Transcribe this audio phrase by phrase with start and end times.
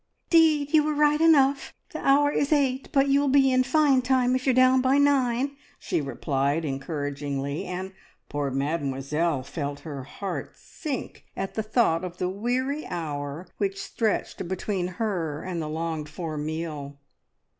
[0.31, 1.75] "'Deed, you were right enough.
[1.91, 5.55] The hour is eight, but you'll be in fine time if you're down by nine,"
[5.77, 7.93] she replied encouragingly; and
[8.27, 14.47] poor Mademoiselle felt her heart sink at the thought of the weary hour which stretched
[14.47, 16.97] between her and the longed for meal.